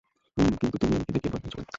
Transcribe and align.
উম, 0.37 0.51
কিন্তু 0.61 0.75
তুমি 0.77 0.93
আমাকে 0.95 1.11
দেখে 1.15 1.29
ভয় 1.29 1.41
পেয়েছ 1.43 1.55
কেন? 1.57 1.65